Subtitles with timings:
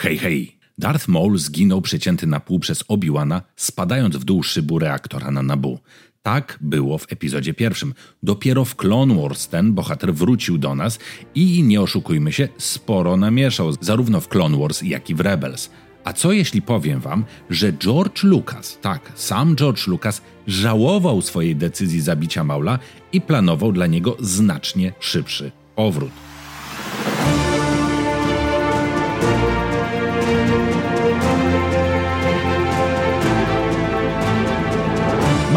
[0.00, 0.58] Hej, hej!
[0.78, 5.78] Darth Maul zginął przecięty na pół przez Obi-Wana, spadając w dół szybu reaktora na Nabu.
[6.22, 7.94] Tak było w epizodzie pierwszym.
[8.22, 10.98] Dopiero w Clone Wars ten bohater wrócił do nas
[11.34, 15.70] i nie oszukujmy się, sporo namieszał, zarówno w Clone Wars, jak i w Rebels.
[16.04, 22.00] A co jeśli powiem wam, że George Lucas, tak, sam George Lucas, żałował swojej decyzji
[22.00, 22.78] zabicia Maula
[23.12, 26.12] i planował dla niego znacznie szybszy powrót.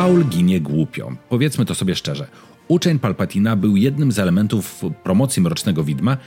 [0.01, 1.11] Maul ginie głupio.
[1.29, 2.27] Powiedzmy to sobie szczerze.
[2.67, 6.17] Uczeń Palpatina był jednym z elementów promocji Mrocznego Widma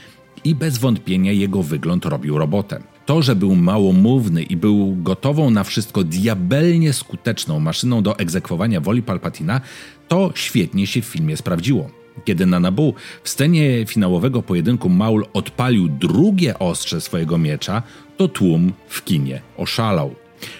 [0.43, 2.83] i bez wątpienia jego wygląd robił robotę.
[3.05, 9.03] To, że był małomówny i był gotową na wszystko diabelnie skuteczną maszyną do egzekwowania woli
[9.03, 9.61] Palpatina,
[10.07, 11.89] to świetnie się w filmie sprawdziło.
[12.25, 17.83] Kiedy na Nabu w scenie finałowego pojedynku Maul odpalił drugie ostrze swojego miecza,
[18.17, 20.15] to tłum w kinie oszalał.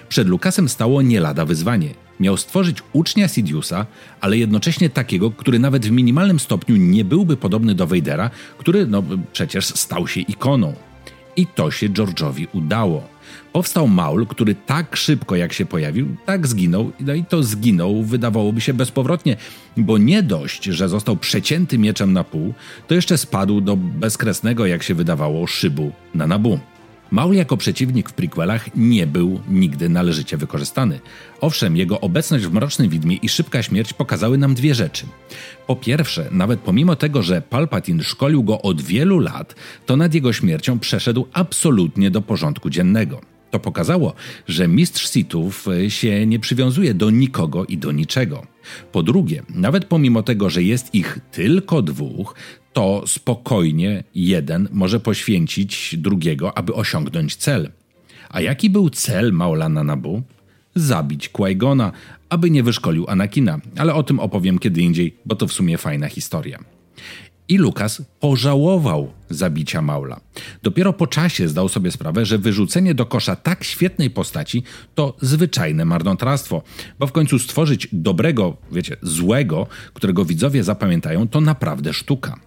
[0.09, 3.85] Przed Lukasem stało nie lada wyzwanie– Miał stworzyć ucznia Sidiousa,
[4.21, 9.03] ale jednocześnie takiego, który nawet w minimalnym stopniu nie byłby podobny do Vadera, który no
[9.33, 10.73] przecież stał się ikoną.
[11.35, 13.15] I to się George'owi udało.
[13.53, 18.61] Powstał Maul, który tak szybko jak się pojawił, tak zginął, no i to zginął wydawałoby
[18.61, 19.37] się bezpowrotnie,
[19.77, 22.53] bo nie dość, że został przecięty mieczem na pół,
[22.87, 26.59] to jeszcze spadł do bezkresnego, jak się wydawało, szybu na nabu.
[27.11, 30.99] Maul jako przeciwnik w prequelach nie był nigdy należycie wykorzystany.
[31.41, 35.05] Owszem, jego obecność w Mrocznym Widmie i szybka śmierć pokazały nam dwie rzeczy.
[35.67, 40.33] Po pierwsze, nawet pomimo tego, że Palpatine szkolił go od wielu lat, to nad jego
[40.33, 43.34] śmiercią przeszedł absolutnie do porządku dziennego.
[43.51, 44.13] To pokazało,
[44.47, 48.47] że mistrz Sithów e, się nie przywiązuje do nikogo i do niczego.
[48.91, 52.35] Po drugie, nawet pomimo tego, że jest ich tylko dwóch,
[52.73, 57.71] to spokojnie jeden może poświęcić drugiego, aby osiągnąć cel.
[58.29, 60.21] A jaki był cel Maulana Nabu?
[60.75, 61.91] Zabić Qui-Gona,
[62.29, 66.07] aby nie wyszkolił Anakina, ale o tym opowiem kiedy indziej, bo to w sumie fajna
[66.07, 66.59] historia.
[67.49, 70.19] I Lukas pożałował zabicia Maula.
[70.63, 74.63] Dopiero po czasie zdał sobie sprawę, że wyrzucenie do kosza tak świetnej postaci
[74.95, 76.61] to zwyczajne marnotrawstwo,
[76.99, 82.39] bo w końcu stworzyć dobrego, wiecie, złego, którego widzowie zapamiętają, to naprawdę sztuka.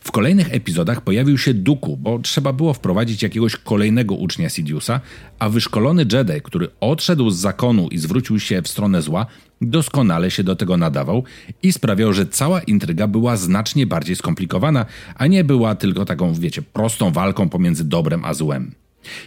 [0.00, 5.00] W kolejnych epizodach pojawił się Duku, bo trzeba było wprowadzić jakiegoś kolejnego ucznia Sidiousa,
[5.38, 9.26] a wyszkolony Jedi, który odszedł z zakonu i zwrócił się w stronę zła,
[9.60, 11.24] doskonale się do tego nadawał
[11.62, 16.62] i sprawiał, że cała intryga była znacznie bardziej skomplikowana, a nie była tylko taką, wiecie,
[16.62, 18.74] prostą walką pomiędzy dobrem a złem.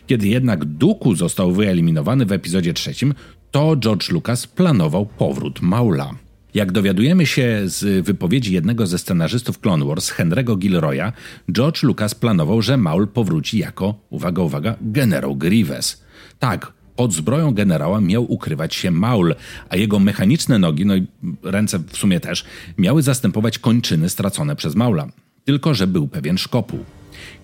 [0.08, 3.14] Kiedy jednak Duku został wyeliminowany w epizodzie trzecim,
[3.52, 6.23] to George Lucas planował powrót Maula.
[6.54, 11.12] Jak dowiadujemy się z wypowiedzi jednego ze scenarzystów Clone Wars, Henry'ego Gilroya,
[11.52, 16.04] George Lucas planował, że Maul powróci jako, uwaga, uwaga, generał Grievous.
[16.40, 19.36] Tak, pod zbroją generała miał ukrywać się Maul,
[19.70, 21.08] a jego mechaniczne nogi, no i
[21.44, 22.46] ręce w sumie też,
[22.78, 25.08] miały zastępować kończyny stracone przez Maula.
[25.46, 26.80] Tylko, że był pewien szkopuł.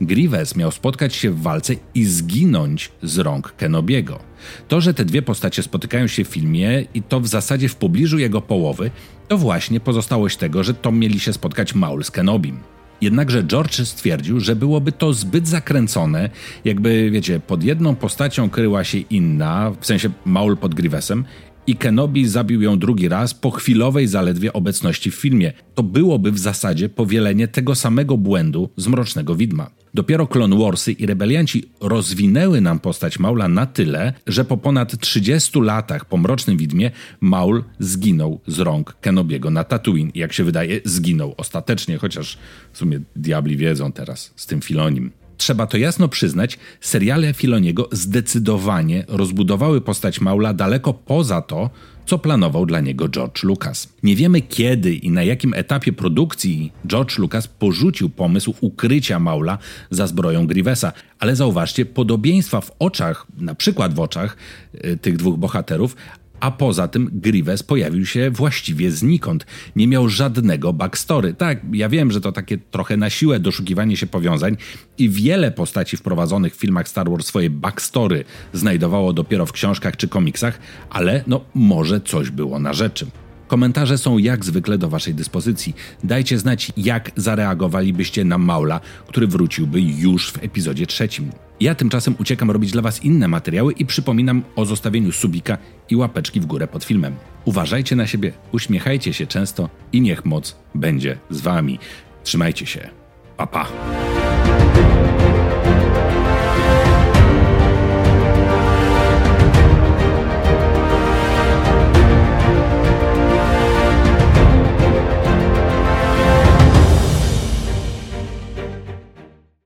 [0.01, 4.19] Grievous miał spotkać się w walce i zginąć z rąk Kenobiego.
[4.67, 8.19] To, że te dwie postacie spotykają się w filmie i to w zasadzie w pobliżu
[8.19, 8.91] jego połowy,
[9.27, 12.59] to właśnie pozostałość tego, że to mieli się spotkać Maul z Kenobim.
[13.01, 16.29] Jednakże George stwierdził, że byłoby to zbyt zakręcone,
[16.65, 21.25] jakby, wiecie, pod jedną postacią kryła się inna, w sensie Maul pod Grievousem,
[21.69, 25.53] i Kenobi zabił ją drugi raz po chwilowej zaledwie obecności w filmie.
[25.75, 29.69] To byłoby w zasadzie powielenie tego samego błędu z Mrocznego Widma.
[29.93, 35.59] Dopiero Clone Warsy i rebelianci rozwinęły nam postać Maula na tyle, że po ponad 30
[35.61, 36.91] latach po Mrocznym Widmie
[37.21, 40.11] Maul zginął z rąk Kenobiego na Tatooine.
[40.15, 42.37] Jak się wydaje, zginął ostatecznie, chociaż
[42.71, 45.18] w sumie diabli wiedzą teraz z tym Filonim.
[45.39, 51.69] Trzeba to jasno przyznać, seriale Filoniego zdecydowanie rozbudowały postać Maula daleko poza to,
[52.05, 53.87] co planował dla niego George Lucas.
[54.03, 59.57] Nie wiemy kiedy i na jakim etapie produkcji George Lucas porzucił pomysł ukrycia Maula
[59.91, 64.37] za zbroją Grievesa, ale zauważcie, podobieństwa w oczach, na przykład w oczach
[64.85, 65.95] y, tych dwóch bohaterów,
[66.39, 69.45] a poza tym Grievous pojawił się właściwie znikąd.
[69.75, 71.33] Nie miał żadnego backstory.
[71.33, 74.57] Tak, ja wiem, że to takie trochę na siłę doszukiwanie się powiązań
[74.97, 80.07] i wiele postaci wprowadzonych w filmach Star Wars swoje backstory znajdowało dopiero w książkach czy
[80.07, 80.59] komiksach,
[80.89, 83.07] ale no może coś było na rzeczy.
[83.47, 85.75] Komentarze są jak zwykle do Waszej dyspozycji.
[86.03, 91.31] Dajcie znać, jak zareagowalibyście na Maula, który wróciłby już w epizodzie trzecim.
[91.59, 95.57] Ja tymczasem uciekam robić dla Was inne materiały i przypominam o zostawieniu subika
[95.89, 97.15] i łapeczki w górę pod filmem.
[97.45, 101.79] Uważajcie na siebie, uśmiechajcie się często i niech moc będzie z Wami.
[102.23, 102.89] Trzymajcie się.
[103.37, 103.67] Pa pa.